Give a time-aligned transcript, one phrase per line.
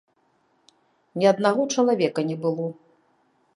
[1.19, 2.67] Ні аднаго чалавека не было.